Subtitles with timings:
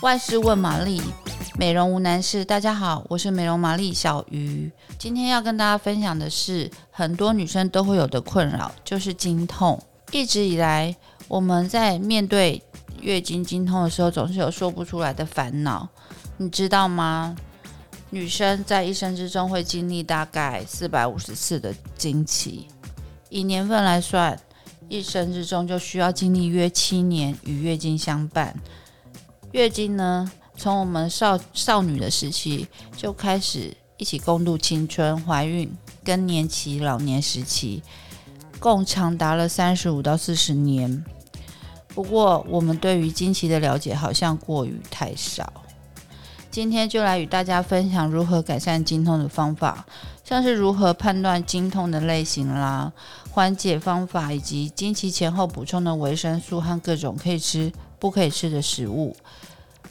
[0.00, 1.02] 万事问玛丽，
[1.58, 2.44] 美容无难事。
[2.44, 4.70] 大家好，我是美容玛丽小鱼。
[4.96, 9.82] 今天要跟大家分享的是很多女生都会有的困扰，就是经痛。
[10.12, 10.94] 一直以来，
[11.26, 12.62] 我们在面对
[13.00, 15.88] 月经经痛的时候，总是有说不出来的烦恼。
[16.36, 17.36] 你知道吗？
[18.10, 22.68] 女生在一生之中会经历大概四百五十次的经期，
[23.30, 24.38] 以年份来算。
[24.88, 28.54] 一生之中就需要经历约七年与月经相伴。
[29.52, 35.72] 月经呢，从我们少少女的时期就开始一起共度青春、怀孕、
[36.04, 37.82] 更年期、老年时期，
[38.58, 41.02] 共长达了三十五到四十年。
[41.94, 45.50] 不过，我们对于经期的了解好像过于太少。
[46.50, 49.86] 今天就来与大家分享如何改善经痛的方法，
[50.24, 52.92] 像是如何判断经痛的类型啦、
[53.30, 59.16] 缓解方法，以及经期前后补充的维生素和各种可以吃、不可以吃的食物。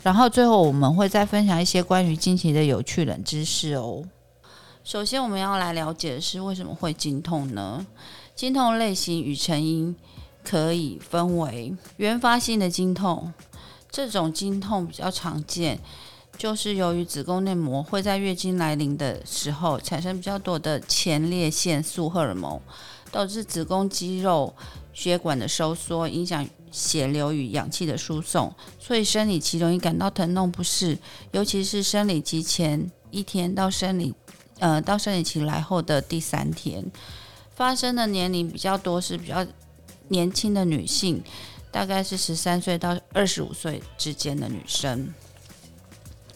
[0.04, 4.04] 然后最后我们会再分享一些关于经期的有趣冷知识哦。
[4.84, 7.86] 首先我们要来了解的是为什么会经痛呢？
[8.36, 9.96] 经痛类型与成因
[10.44, 13.34] 可以分为原发性的经痛，
[13.92, 15.80] 这种经痛比较常见。
[16.38, 22.62] 就是由于子宫内膜会在月经来临的时候产生比较多的前列腺素荷尔蒙，
[23.12, 24.54] 导致子宫肌肉
[24.94, 30.98] 血管的收缩，影响血流与氧气的输送，所以生理期容易感到疼痛不适，
[31.32, 34.14] 尤其是生理期前一天到生理
[34.60, 36.84] 呃到生理期来后的第三天，
[37.56, 39.46] 发生的年龄比较多是比较
[40.10, 41.24] 年轻的女性，
[41.72, 45.14] 大概是十三岁到二十五岁之间的女生。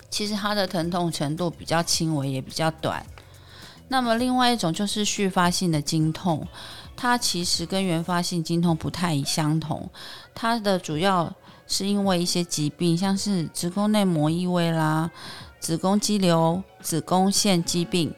[0.09, 3.05] 其实她的疼痛程度比较轻微，也比较短。
[3.87, 6.47] 那么另外一种就是续发性的经痛，
[7.01, 9.89] 它其实跟原发性经痛不太相同。
[10.35, 11.33] 它的主要
[11.65, 15.09] 是因为一些疾病，像是子宫内膜异位啦、
[15.59, 18.13] 子宫肌瘤、子宫腺疾病、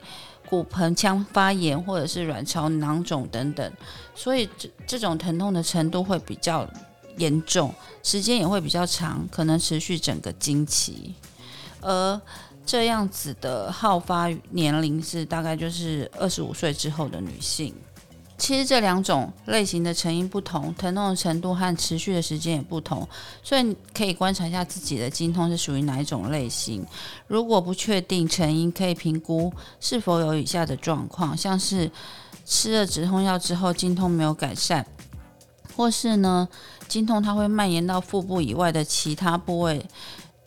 [0.49, 3.71] 骨盆腔发炎或者是卵巢囊肿等等，
[4.13, 6.69] 所以这这种疼痛的程度会比较
[7.15, 7.73] 严重，
[8.03, 11.15] 时间也会比较长，可能持续整个经期。
[11.79, 12.19] 而
[12.65, 17.73] 这样子的好发年龄是大概就是二十五岁之后的女性。
[18.43, 23.07] 其实这两种类型的成因不同，疼痛的程度和持续的时间也不同，
[23.41, 26.85] 所以你可以观察一下自己的经痛是属于哪一种类型。
[27.27, 29.49] 如果不确定成因，可以评估
[29.79, 31.89] 是否有以下的状况，像是
[32.45, 34.85] 吃了止痛药之后经痛没有改善，
[35.77, 36.45] 或是呢
[36.89, 39.85] 经痛它会蔓延到腹部以外的其他部位。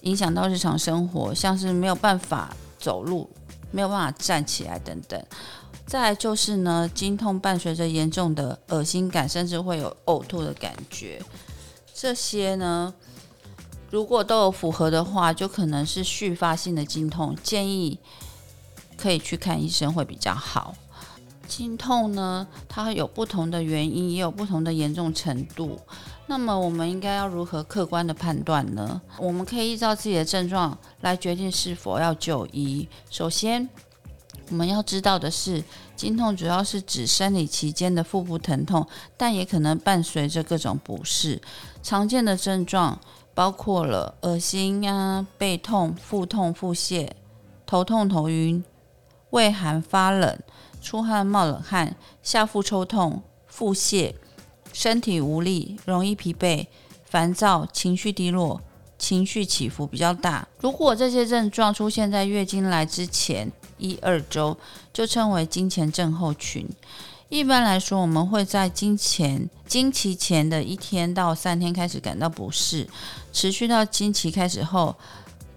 [0.03, 3.31] 影响到日常生活，像是没有办法走路、
[3.71, 5.19] 没有办法站起来等等。
[5.87, 11.23] 再就是呢，经痛伴随着严重的恶心感，甚至会有呕吐的感觉。
[11.95, 12.93] 这些呢，
[13.91, 17.99] 如果都有符合的话，就可能是续发性的经痛，建议
[18.97, 20.75] 可以去看医生会比较好。
[21.47, 25.79] 经痛呢，它有不同的原因，也有不同的严重程度。
[26.27, 29.01] 那么我们应该要如何客观的判断呢？
[29.19, 32.89] 我们可以依照自己的症状来决定是否要就医。
[33.09, 33.69] 首先，
[34.51, 35.63] 我们要知道的是，
[35.97, 38.87] 经痛主要是指生理期间的腹部疼痛，
[39.17, 41.41] 但也可能伴随着各种不适。
[41.83, 42.99] 常见的症状
[43.35, 47.11] 包括了恶心啊、背痛、腹痛、腹泻、
[47.67, 48.65] 头痛、头晕、
[49.31, 50.39] 胃寒发冷、
[50.81, 54.15] 出汗冒冷汗、下腹抽痛、腹泻。
[54.73, 56.67] 身体无力、容易疲惫、
[57.03, 58.61] 烦躁、情绪低落、
[58.99, 60.47] 情绪起伏比较大。
[60.61, 64.57] 如果这些症状出现在月经来之前一二周，
[64.93, 66.69] 就称为经前症候群。
[67.29, 72.87] 一般来说，我们会在经前、经期前的一天到三天开始感到不适，
[73.33, 74.95] 持续到经期开始后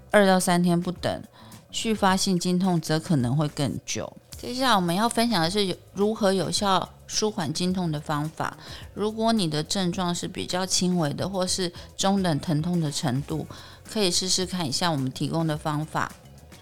[0.09, 1.23] 二到三天不等。
[1.71, 4.11] 续发性经痛则可能会更久。
[4.35, 8.57] 接下来我们要分享的是如何有效舒缓经痛的方法。
[8.95, 13.45] 如果你的症状是比较轻微的，或是中等疼痛的程度，
[13.87, 16.11] 可以试试看一下我们提供的方法。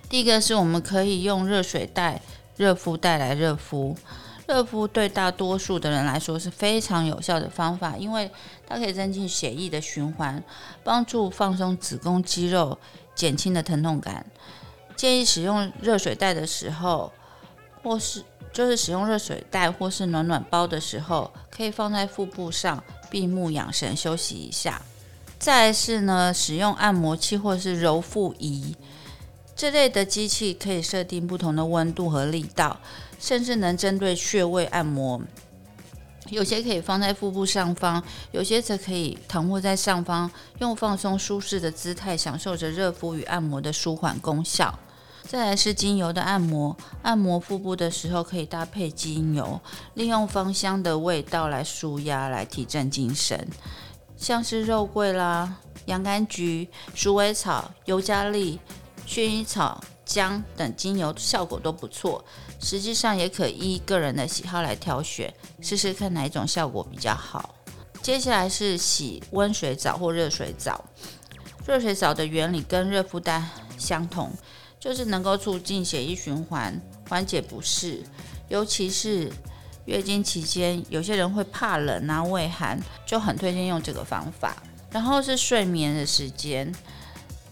[0.09, 2.21] 第一个是我们可以用热水袋、
[2.56, 3.95] 热敷袋来热敷。
[4.48, 8.31] 热敷对大多数的人来说是非常有效的方法，因为
[8.65, 10.42] 它可以增进血液的循环，
[10.83, 12.77] 帮助放松子宫肌肉，
[13.13, 14.25] 减轻的疼痛感。
[14.95, 17.12] 建议使用热水袋的时候。
[17.83, 18.21] 或是
[18.51, 24.81] 就是使用热水袋或是暖暖包的时候，可以放在腹部上，闭目养神休息一下。
[25.39, 28.75] 再是呢，使用按摩器或是揉腹仪
[29.57, 32.80] 这类的机器，可以设定不同的温度和力道，
[33.19, 35.19] 甚至能针对穴位按摩。
[36.30, 44.77] 有些可以放在腹部上方，有些则可以躺卧在上方，用放松舒适的姿态，享受着热敷与按摩的舒缓功效。
[45.24, 49.59] 再来是精油的按摩，按摩腹部的时候可以搭配精油，
[49.95, 53.48] 利用芳香的味道来舒压，来提振精神。
[54.15, 58.59] 像是肉桂啦、洋甘菊、鼠尾草、尤加利、
[59.07, 62.24] 薰衣草、姜等精油效果都不错。
[62.59, 67.56] 实际上也可依个人的喜好来挑选，试试看哪一种效果比较好。
[68.01, 70.83] 接下来是洗温水澡或热水澡。
[71.65, 73.44] 热水澡的原理跟热敷袋
[73.77, 74.31] 相同，
[74.80, 78.01] 就是能够促进血液循环，缓解不适。
[78.48, 79.31] 尤其是
[79.86, 84.56] 月经期间，有些人会怕冷啊、畏寒，就很推荐用这个方法。
[84.89, 86.74] 然后是睡眠的时间，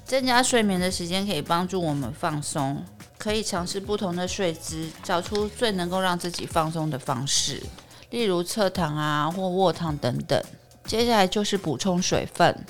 [0.06, 2.86] 增加睡眠的时间可以帮助我们放松。
[3.18, 7.64] 可以尝试不同的睡姿，找出最能够让自己放松的方式，
[8.12, 10.40] 例如侧躺啊或卧躺等等。
[10.86, 12.64] 接下来就是补充水分。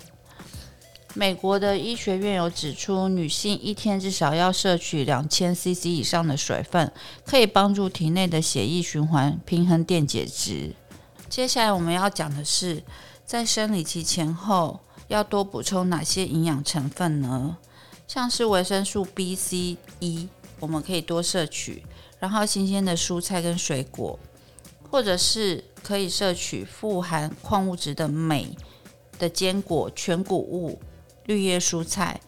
[1.14, 6.90] 美国的医学院有指出，女性一天至少要摄取两千 CC 以上的水分，
[7.26, 10.74] 可以帮助体内的血液循环，平衡电解质。
[11.28, 12.84] 接下来我们要讲的是，
[13.26, 17.58] 在生理期前后要多补充哪些营养成分呢？
[18.08, 20.30] 像是维生素 B、C、E，
[20.60, 21.84] 我们可以多摄取，
[22.20, 24.18] 然后新鲜的蔬菜跟水果，
[24.90, 28.56] 或者是可以摄取富含矿物质的镁
[29.18, 30.80] 的坚果、全谷物、
[31.26, 32.20] 绿叶蔬菜，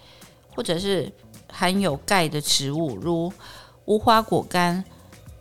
[0.55, 1.11] 或者是
[1.51, 3.31] 含有钙的植物，如
[3.85, 4.83] 无花果干、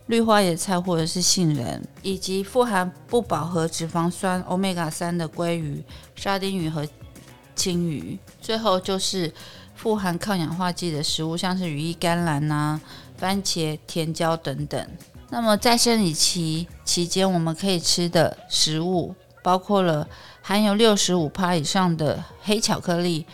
[0.05, 5.83] 绿花椰菜或者是杏仁，以及富含不饱和脂肪酸 Omega 三的鲑鱼、
[6.15, 6.87] 沙丁鱼和
[7.57, 8.19] 鯖鱼。
[8.39, 9.33] 最后就是。
[9.77, 12.81] 富含抗氧化剂的食物，像是羽衣甘蓝、啊、
[13.15, 14.89] 番茄、甜椒等等。
[15.29, 19.13] 那么在生理期期间，我们可以吃的食物
[19.43, 20.07] 包括了
[20.41, 23.27] 含有六十五趴以上的黑巧克力，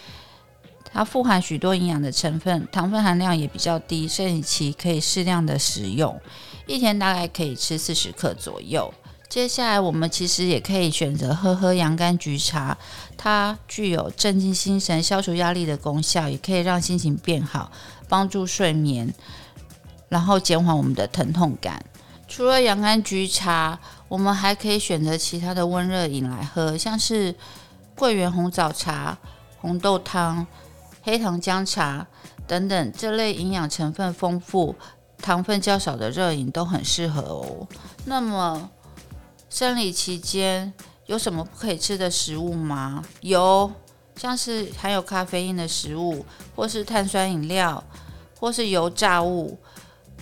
[0.84, 6.20] 它富含许多营养的成分，糖分含量也比较低，生理期可以适量的食用，
[6.68, 8.94] 一天大概可以吃四十克左右。
[9.34, 12.78] 接下来，我们其实也可以选择喝喝洋甘菊茶，
[13.18, 17.72] 它具有镇静心神、消除压力的功效，也可以让心情变好，
[18.08, 19.12] 帮助睡眠，
[20.08, 21.84] 然后减缓我们的疼痛感。
[22.28, 27.34] 除了洋甘菊茶，我们还可以选择其他的温热饮来喝，像是
[27.96, 29.18] 桂圆红枣茶、
[29.58, 30.46] 红豆汤、
[31.02, 32.06] 黑糖姜茶
[32.46, 34.76] 等等这类营养成分丰富、
[35.18, 37.68] 糖分较少的热饮都很适合哦。
[38.06, 38.70] 那么，
[39.54, 40.74] 生理期间
[41.06, 43.04] 有什么不可以吃的食物吗？
[43.22, 43.72] 有，
[44.16, 47.84] 像是含有咖啡因的食物，或是碳酸饮料，
[48.40, 49.60] 或是油炸物，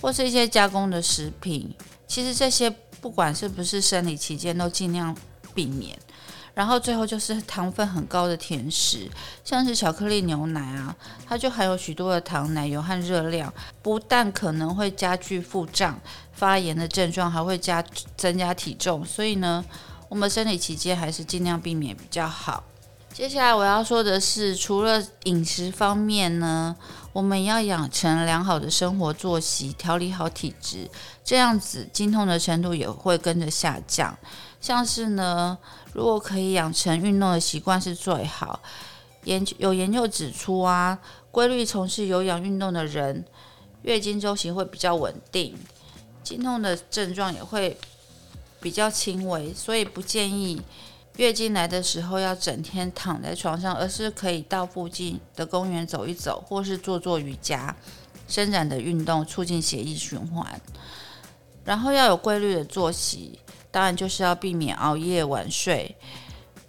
[0.02, 1.74] 或是一些加工的食品。
[2.06, 2.68] 其实这些
[3.00, 5.16] 不管是不是生理期间，都尽量
[5.54, 5.98] 避免。
[6.54, 9.10] 然后最后就是糖分很高的甜食，
[9.44, 10.94] 像是巧克力牛奶啊，
[11.26, 15.98] 它就含有许多的糖、奶油和热量，不但可能会加剧腹胀。
[16.34, 17.84] 发炎的症状还会加
[18.16, 19.64] 增加体重，所以呢，
[20.08, 22.64] 我们生理期间还是尽量避免比较好。
[23.12, 26.74] 接下来我要说的是，除了饮食方面呢，
[27.12, 30.90] 我们要养成良好的生活作息，调理好体质，
[31.22, 34.16] 这样子经痛的程度也会跟着下降。
[34.62, 35.58] 像是呢，
[35.92, 38.60] 如果可以养成运动的习惯是最好。
[39.24, 40.98] 研究有研究指出啊，
[41.30, 43.24] 规律从事有氧运动的人，
[43.82, 45.54] 月经周期会比较稳定。
[46.24, 47.76] 经痛的症状也会
[48.58, 50.62] 比较轻微，所以不建议
[51.16, 57.76] 月经来的时候要整天躺在床上，而是可以到附近的公园走一走，或是做做瑜伽、
[58.26, 60.60] 伸展的运动，促进血液循环。
[61.64, 63.38] 然后要有规律的作息，
[63.70, 65.94] 当然就是要避免熬夜晚睡。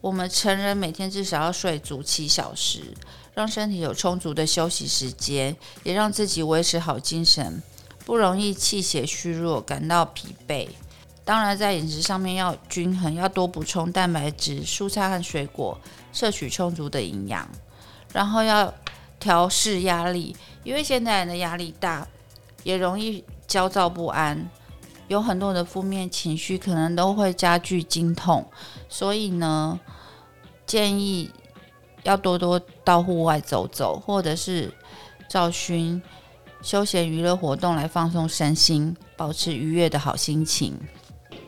[0.02, 2.94] 我们成人每天至少要睡足七小时，
[3.34, 7.64] 让身体有充足的休息时间，也让自己维持好精神。
[8.06, 10.68] 不容易气血虚弱，感到疲惫。
[11.26, 15.80] 当然，在饮食上面要均衡，要多补充蛋白质、蔬菜和水果，
[16.12, 17.48] 摄取充足的营养。
[18.12, 18.74] 然后要
[19.20, 22.06] 调适压力，因为现代人的压力大，
[22.64, 24.50] 也容易焦躁不安，
[25.08, 28.46] 有很多的负面情绪，可能都会加剧经痛。
[28.90, 29.80] 所以呢，
[30.66, 31.32] 建议
[32.04, 34.74] 要多多到户外走走，或者是
[35.30, 36.02] 找寻。
[36.62, 40.80] 休闲娱乐活动来放松身心，保持愉悦的好心情。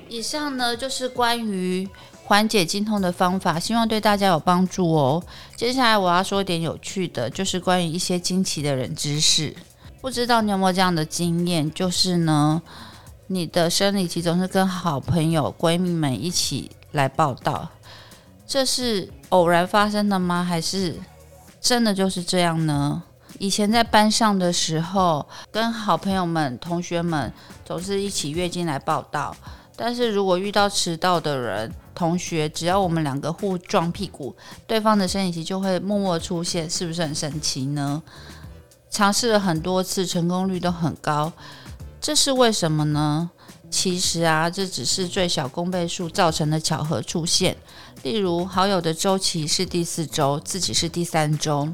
[0.08, 1.88] 以上呢就是关于
[2.24, 5.24] 缓解经痛的方法，希望对大家有帮助哦。
[5.56, 9.56] 接下来我要说一点有趣的，就是关于一些惊奇的人知识。
[10.02, 11.72] 不知道你有没有这样的经验？
[11.72, 12.62] 就是呢，
[13.28, 17.68] 你的生理期总是跟好朋友、闺蜜们一起来报道，
[18.48, 20.44] 这是偶然发生的吗？
[20.44, 20.96] 还是
[21.60, 23.04] 真的就是这样呢？
[23.38, 27.34] 以前在班上的时候，跟好朋友们、同学们
[27.66, 29.36] 总是一起月经来报道。
[29.76, 38.02] 但是如果遇到迟到的人、同学，只要我们两个互撞屁股，对方的生理期就会默默出现，是不是很神奇呢？
[38.90, 41.34] 尝试了很多次，成功率都很高，
[42.00, 43.30] 这是为什么呢？
[43.70, 47.58] 其实啊，这只是最小公倍数造成的巧合出现。
[48.04, 51.68] 例如，好友的周期是第四周，自己是第三周。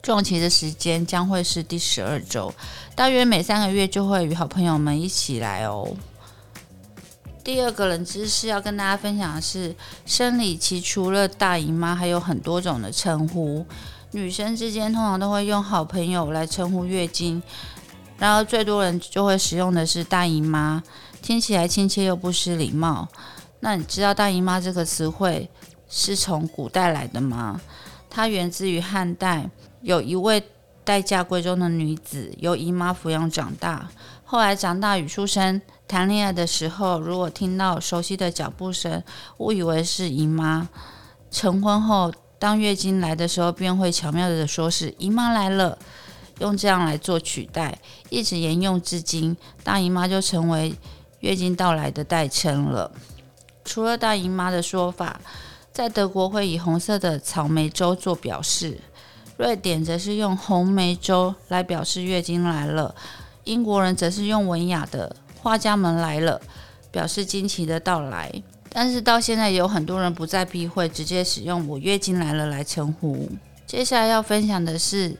[0.00, 2.52] 撞期的时间将会是第十二周，
[2.94, 5.94] 大约每三个月就会与好朋友们一起来哦。
[7.44, 9.74] 第二个冷知识要跟大家分享的是，
[10.06, 13.66] 生理期除了大姨妈，还有很多种的称呼。
[14.12, 17.42] 女生之间通常都会用好朋友来称呼月经，
[18.18, 20.82] 然后最多人就会使用的是大姨妈，
[21.20, 23.08] 听起来亲切又不失礼貌。
[23.60, 25.48] 那你知道大姨妈这个词汇
[25.88, 27.60] 是从古代来的吗？
[28.08, 29.50] 它源自于汉代。
[29.80, 30.40] 有一位
[30.84, 33.88] 待嫁闺中的女子，由姨妈抚养长大。
[34.24, 39.02] 后来长大与书生谈恋爱的时候，如果听到熟悉的脚步声，
[39.38, 40.68] 误以为是姨妈。
[41.30, 45.78] 成婚后，当月经来的时候，便会巧妙地说是姨妈来了，
[46.40, 49.36] 用这样来做取代，一直沿用至今。
[49.62, 50.74] 大姨妈就成为
[51.20, 52.90] 月经到来的代称了。
[53.64, 55.20] 除了大姨妈的说法，
[55.72, 58.80] 在德国会以红色的草莓粥做表示。
[59.42, 62.94] 瑞典则是用红梅粥来表示月经来了，
[63.42, 66.40] 英国人则是用文雅的画家们来了，
[66.92, 68.32] 表示惊奇的到来。
[68.68, 73.28] 但是到现在有很多人不再避讳，直接使用“我月经来了”来称呼。
[73.66, 75.16] 接下来要分享的是，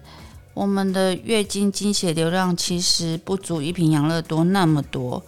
[0.55, 5.21] 我们的月经经血流量其实不足一瓶养乐多那么多，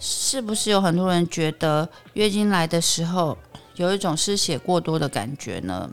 [0.00, 3.36] 是不是有很多人觉得月经来的时候
[3.76, 5.90] 有一种失血过多的感觉呢？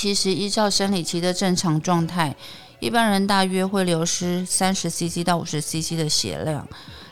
[0.00, 2.36] 其实，依照生理期的正常状态，
[2.78, 6.68] 一般人大约会流失三十 CC 到五十 CC 的血量，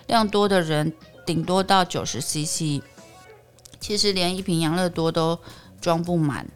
[0.07, 0.93] 量多的人
[1.27, 2.81] 顶多到九十 CC。
[3.81, 5.37] 其实连一瓶养乐多都
[5.81, 6.47] 装不满，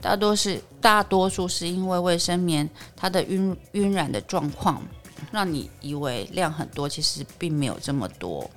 [0.00, 4.82] 大多是大多数是因为卫生棉它的晕晕染的状况，
[5.30, 8.50] 让你以为量很多，其实并没有这么多。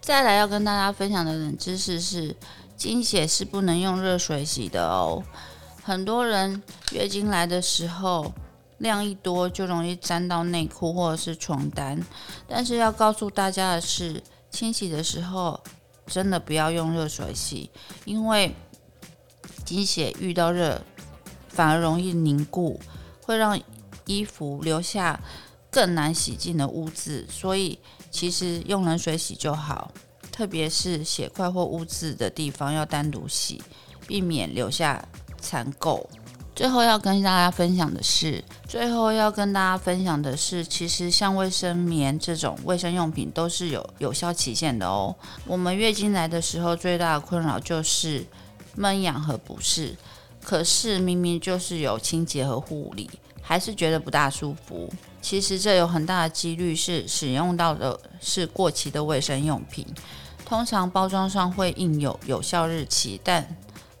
[0.00, 2.34] 再来要跟大家分享的冷知识是，
[2.74, 5.22] 经血是不能用热水洗的哦。
[5.82, 6.62] 很多人
[6.92, 8.32] 月经来的时候
[8.78, 12.00] 量一多，就容易沾到内裤或者是床单。
[12.46, 15.60] 但是要告诉大家的是，清洗的时候
[16.06, 17.70] 真的不要用热水洗，
[18.04, 18.54] 因为
[19.64, 20.80] 经血遇到热
[21.48, 22.80] 反而容易凝固，
[23.22, 23.60] 会让
[24.06, 25.20] 衣服留下
[25.70, 27.26] 更难洗净的污渍。
[27.28, 27.78] 所以
[28.10, 29.90] 其实用冷水洗就好，
[30.30, 33.60] 特别是血块或污渍的地方要单独洗，
[34.06, 35.08] 避免留下。
[35.42, 36.02] 残垢。
[36.54, 45.16] 最后要跟大家分享的是，最后要跟大家分享的是，其实像卫生棉这种卫生用品都是有有效期限的哦。
[45.46, 48.24] 我们月经来的时候，最大的困扰就是
[48.74, 49.96] 闷痒和不适，
[50.44, 53.08] 可是明明就是有清洁和护理，
[53.40, 54.92] 还是觉得不大舒服。
[55.22, 59.86] 其实这有很大的几率是使用到的是过期的卫生用品，
[60.44, 63.56] 通常包装上会印有有效日期，但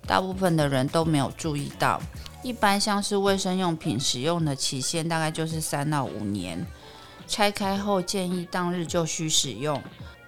[0.06, 2.00] 大部分的人都没有注意到，
[2.42, 6.66] 一般像是卫生用品使用的期限大概就是三到五年，
[7.28, 9.80] 拆开后建议当日就需使用。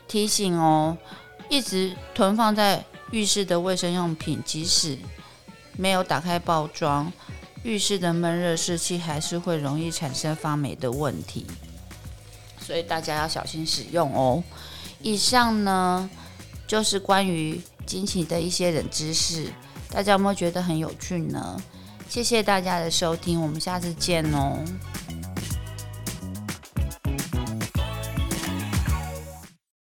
[0.06, 0.96] 提醒哦，
[1.48, 4.96] 一直囤放在浴室的卫生用品，即使
[5.76, 7.12] 没有打开包装，
[7.64, 11.46] 浴室的闷热湿气还是会容易产生发霉的问题，
[12.60, 14.42] 所以大家要小心使用哦。
[15.02, 16.08] 以上呢，
[16.66, 19.52] 就是关于经期的一些冷知识。
[19.94, 21.56] 大家有没有觉得很有趣呢？
[22.08, 24.58] 谢谢大家的收听，我们下次见哦。